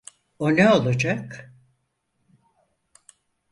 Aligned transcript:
O 0.39 0.55
ne 0.55 0.69
olacak? 0.69 1.53